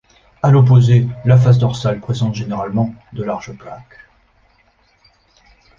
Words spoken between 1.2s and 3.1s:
la face dorsale présente généralement